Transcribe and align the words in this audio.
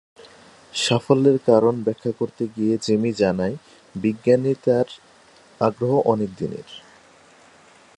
সাফল্যের 0.73 1.37
কারণ 1.45 1.75
ব্যাখ্যা 1.83 2.11
করতে 2.11 2.43
গিয়ে 2.55 2.73
জেমি 2.81 3.11
জানায়, 3.13 3.55
বিজ্ঞানে 3.95 4.53
তার 4.65 4.87
আগ্রহ 5.61 5.93
অনেক 6.05 6.29
দিনের। 6.37 6.67